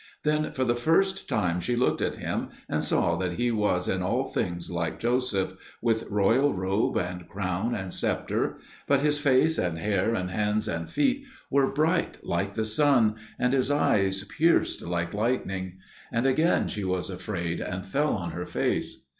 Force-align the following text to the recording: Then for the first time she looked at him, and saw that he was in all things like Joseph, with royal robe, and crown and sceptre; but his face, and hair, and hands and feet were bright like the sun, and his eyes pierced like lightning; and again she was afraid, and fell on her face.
Then 0.23 0.51
for 0.53 0.63
the 0.63 0.75
first 0.75 1.27
time 1.29 1.59
she 1.59 1.75
looked 1.75 2.01
at 2.01 2.15
him, 2.15 2.49
and 2.67 2.83
saw 2.83 3.15
that 3.17 3.33
he 3.33 3.51
was 3.51 3.87
in 3.87 4.01
all 4.01 4.31
things 4.31 4.71
like 4.71 4.99
Joseph, 4.99 5.53
with 5.79 6.07
royal 6.09 6.55
robe, 6.55 6.97
and 6.97 7.29
crown 7.29 7.75
and 7.75 7.93
sceptre; 7.93 8.57
but 8.87 9.01
his 9.01 9.19
face, 9.19 9.59
and 9.59 9.77
hair, 9.77 10.15
and 10.15 10.31
hands 10.31 10.67
and 10.67 10.89
feet 10.89 11.27
were 11.51 11.71
bright 11.71 12.17
like 12.23 12.55
the 12.55 12.65
sun, 12.65 13.13
and 13.37 13.53
his 13.53 13.69
eyes 13.69 14.23
pierced 14.23 14.81
like 14.81 15.13
lightning; 15.13 15.77
and 16.11 16.25
again 16.25 16.67
she 16.67 16.83
was 16.83 17.11
afraid, 17.11 17.59
and 17.61 17.85
fell 17.85 18.15
on 18.15 18.31
her 18.31 18.47
face. 18.47 19.03